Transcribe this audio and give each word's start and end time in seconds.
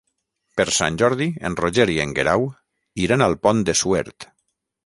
Per 0.59 0.65
Sant 0.77 0.97
Jordi 1.01 1.27
en 1.51 1.57
Roger 1.59 1.87
i 1.97 1.99
en 2.05 2.17
Guerau 2.21 2.49
iran 3.07 3.25
al 3.29 3.39
Pont 3.45 3.63
de 3.69 3.81
Suert. 3.83 4.31